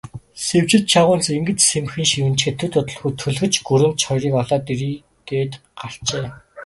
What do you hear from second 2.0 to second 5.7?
шивнэчхээд, төд удалгүй төлгөч гүрэмч хоёрыг олоод ирье гээд